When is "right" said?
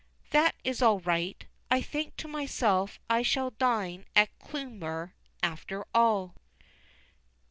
1.01-1.45